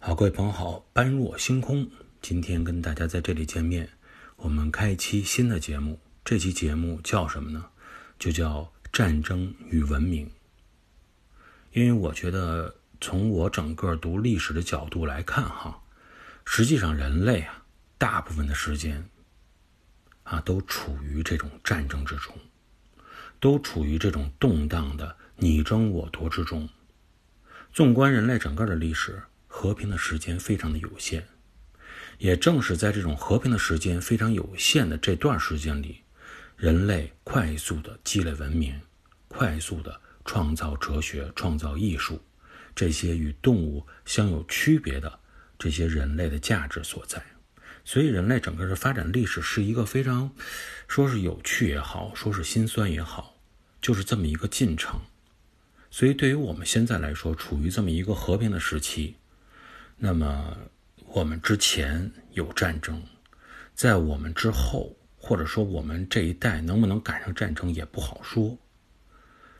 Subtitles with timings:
[0.00, 1.90] 好，各位朋友好，般若星空，
[2.22, 3.90] 今天跟大家在这里见面，
[4.36, 5.98] 我们开一期新的节目。
[6.24, 7.66] 这期节目叫什么呢？
[8.16, 10.30] 就叫战争与文明。
[11.72, 15.82] 因为我觉得，从我整个读历史的角度来看，哈，
[16.44, 17.64] 实际上人类啊，
[17.98, 19.04] 大部分的时间
[20.22, 22.32] 啊，都处于这种战争之中，
[23.40, 26.68] 都处于这种动荡的你争我夺之中。
[27.72, 29.20] 纵观人类整个的历史。
[29.58, 31.26] 和平的时间非常的有限，
[32.18, 36.02] 也正是在这种和平的时间非常有限的这段时间里，
[36.56, 38.80] 人类快速的积累文明，
[39.26, 42.22] 快速的创造哲学、创造艺术，
[42.72, 45.18] 这些与动物相有区别的
[45.58, 47.20] 这些人类的价值所在。
[47.84, 50.30] 所以，人类整个的发展历史是一个非常，
[50.86, 53.34] 说是有趣也好，说是心酸也好，
[53.82, 55.00] 就是这么一个进程。
[55.90, 59.16] 所以，对于我们现在来说，处于这么一个和平的时期。
[60.00, 60.56] 那么，
[61.08, 63.02] 我们之前有战争，
[63.74, 68.56] 在我们之后，或者说我们这一代能不能赶上战争也不好说。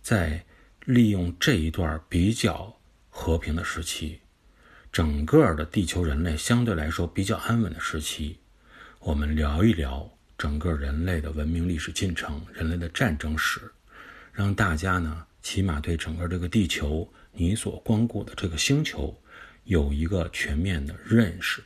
[0.00, 0.42] 在
[0.86, 2.74] 利用这一段比较
[3.10, 4.20] 和平的时期，
[4.90, 8.38] 整个的地球人类相对来说比较安稳的时期，
[9.00, 13.60] 我们聊一聊整个人类的文明历史进程、人类的战争史，
[14.32, 19.14] 让大家呢起码对整个这个地球，你所光顾的这个星球。
[19.64, 21.62] 有一个全面的认识，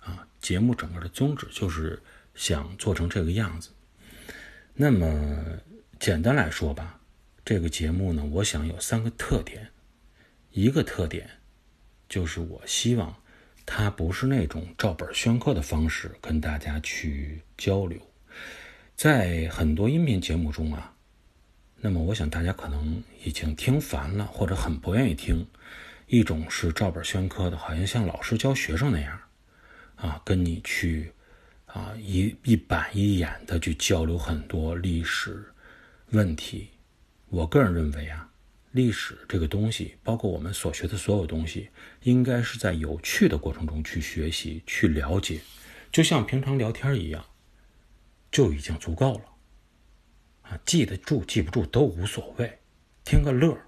[0.00, 2.02] 啊，节目整个的宗旨就是
[2.34, 3.70] 想做成这个样子。
[4.74, 5.60] 那么
[5.98, 7.00] 简单来说吧，
[7.44, 9.68] 这个节目呢，我想有三个特点。
[10.50, 11.28] 一个特点
[12.08, 13.14] 就是我希望
[13.66, 18.00] 它不是那种照本宣科的方式跟大家去交流。
[18.94, 20.94] 在很多音频节目中啊，
[21.80, 25.46] 那么我想大家可能已经听烦了，或者很不愿意听。
[26.06, 29.20] 一种是照本宣科的，好像像老师教学生那样，
[29.96, 31.12] 啊，跟你去，
[31.66, 35.52] 啊，一一板一眼的去交流很多历史
[36.10, 36.68] 问题。
[37.28, 38.30] 我个人认为啊，
[38.70, 41.70] 历史这个东西，包括我们所学的所有东西，
[42.02, 45.40] 应该是在有趣的过程中去学习、去了解，
[45.90, 47.24] 就像平常聊天一样，
[48.30, 49.24] 就已经足够了。
[50.42, 52.60] 啊，记得住记不住都无所谓，
[53.04, 53.58] 听个乐。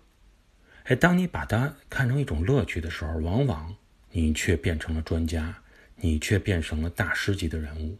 [0.88, 3.76] 哎，当你把它看成一种乐趣的时候，往往
[4.10, 5.54] 你却变成了专家，
[5.97, 7.94] 你却变成了大师级的人物。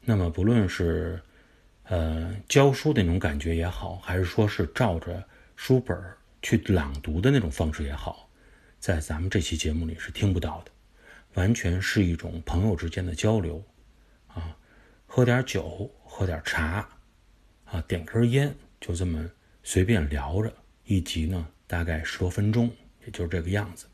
[0.00, 1.20] 那么，不论是
[1.84, 5.22] 呃教书的那种感觉也好，还是说是照着
[5.54, 5.94] 书本
[6.40, 8.26] 去朗读的那种方式也好，
[8.80, 10.70] 在咱们这期节目里是听不到的，
[11.34, 13.62] 完全是一种朋友之间的交流
[14.28, 14.56] 啊，
[15.06, 16.88] 喝点酒，喝点茶，
[17.66, 19.30] 啊，点根烟，就这么
[19.62, 20.50] 随便聊着
[20.86, 21.46] 一集呢。
[21.66, 22.70] 大概十多分钟，
[23.04, 23.86] 也就是这个样子。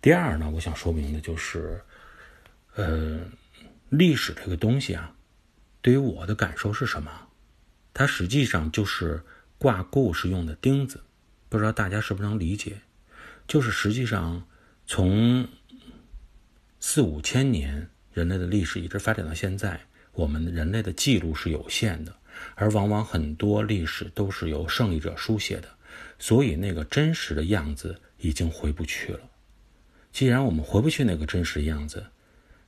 [0.00, 1.82] 第二呢，我想说明的就是，
[2.74, 3.20] 呃，
[3.90, 5.14] 历史这个东西啊，
[5.82, 7.28] 对于我的感受是什么？
[7.92, 9.22] 它实际上就是
[9.58, 11.02] 挂故事用的钉子，
[11.48, 12.78] 不知道大家是不是能理解？
[13.46, 14.46] 就是实际上
[14.86, 15.46] 从
[16.78, 19.80] 四五千年人类的历史一直发展到现在，
[20.12, 22.16] 我们人类的记录是有限的，
[22.54, 25.68] 而往往很多历史都是由胜利者书写的。
[26.18, 29.20] 所以，那个真实的样子已经回不去了。
[30.12, 32.04] 既然我们回不去那个真实的样子，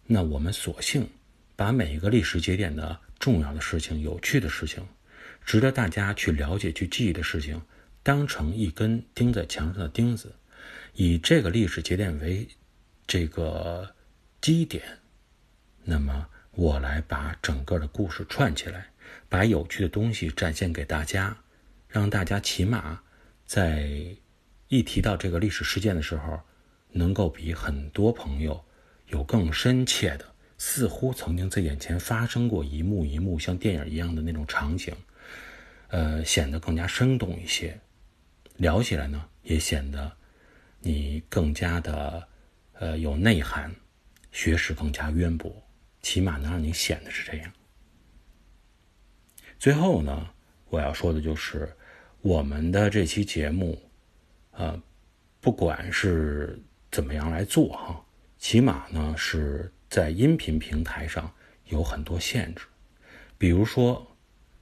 [0.07, 1.09] 那我们索性
[1.57, 4.87] 把每一个历史节点的重要的事情、有趣的事情、
[5.45, 7.61] 值得大家去了解、去记忆的事情，
[8.03, 10.33] 当成一根钉在墙上的钉子，
[10.95, 12.47] 以这个历史节点为
[13.07, 13.95] 这个
[14.41, 14.83] 基点，
[15.85, 18.87] 那么我来把整个的故事串起来，
[19.29, 21.37] 把有趣的东西展现给大家，
[21.89, 23.03] 让大家起码。
[23.47, 24.17] 在
[24.69, 26.41] 一提到这个历史事件的时候，
[26.91, 28.65] 能够比很多朋友
[29.09, 30.25] 有更深切的，
[30.57, 34.95] 似乎曾经在眼前发生过一幕一幕像电影一样的那种场景，
[35.89, 37.79] 呃，显得更加生动一些。
[38.57, 40.11] 聊起来呢，也显得
[40.81, 42.27] 你更加的
[42.73, 43.75] 呃有内涵，
[44.31, 45.55] 学识更加渊博，
[46.01, 47.53] 起码能让你显得是这样。
[49.59, 50.31] 最后呢，
[50.71, 51.77] 我要说的就是。
[52.23, 53.77] 我们的这期节目，
[54.53, 54.81] 呃，
[55.41, 56.57] 不管是
[56.89, 58.01] 怎么样来做哈，
[58.39, 61.29] 起码呢是在音频平台上
[61.67, 62.63] 有很多限制，
[63.37, 64.07] 比如说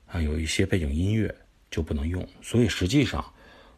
[0.07, 1.35] 啊，有一些背景音乐
[1.71, 2.27] 就不能用。
[2.41, 3.23] 所以实际上，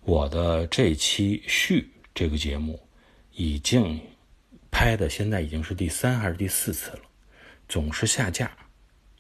[0.02, 2.78] 我的这期续这个节目
[3.32, 4.00] 已经
[4.70, 7.00] 拍的，现在已经是第三还是第四次了，
[7.68, 8.48] 总是下架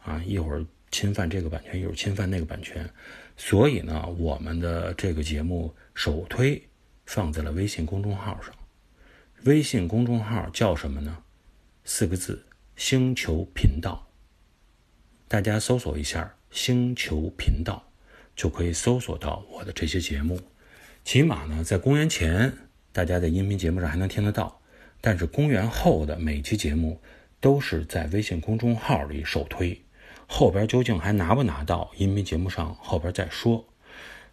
[0.04, 2.88] 啊，一会儿侵犯这个版权，一会儿侵犯那个版权。
[3.44, 6.62] 所以呢，我们的这个节目首推
[7.06, 8.54] 放在了微信公众号上。
[9.42, 11.24] 微信公众号叫什么呢？
[11.84, 12.46] 四个字：
[12.76, 14.06] 星球频道。
[15.26, 17.90] 大家搜索一下“星球频道”，
[18.36, 20.40] 就可以搜索到我的这些节目。
[21.02, 22.52] 起码呢，在公元前，
[22.92, 24.60] 大家在音频节目上还能听得到；
[25.00, 27.00] 但是公元后的每期节目，
[27.40, 29.82] 都是在微信公众号里首推。
[30.34, 33.62] 后边究竟还拿不拿到音频节目上，后边再说。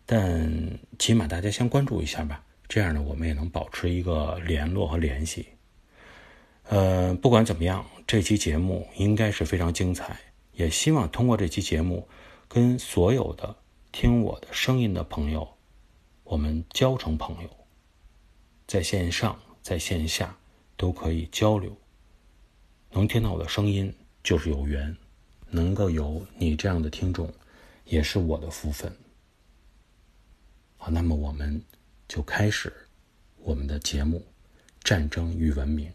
[0.05, 5.45] 但起码大家先关注一下吧，这样呢，我们也能保持一个联络和联系。
[6.69, 10.17] 呃，不管怎么样，这期节目应该是非常精彩。
[10.53, 12.07] 也希望通过这期节目，
[12.47, 13.57] 跟所有的
[13.91, 15.45] 听我的声音的朋友，
[16.23, 17.49] 我们交成朋友，
[18.65, 20.37] 在线上在线下
[20.77, 21.75] 都可以交流。
[22.91, 23.93] 能听到我的声音
[24.23, 24.95] 就是有缘，
[25.51, 27.33] 能够有你这样的听众，
[27.85, 28.91] 也是我的福分。
[30.77, 31.61] 好，那么我们
[32.07, 32.71] 就开始
[33.37, 34.19] 我们的节目
[34.83, 35.89] 《战争与文明》。